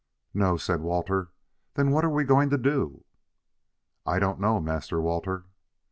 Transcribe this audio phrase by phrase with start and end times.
[0.33, 1.29] "No!" said Walter.
[1.75, 3.03] "Then what are we going to do?"
[4.03, 5.45] "I don't know, Master Walter."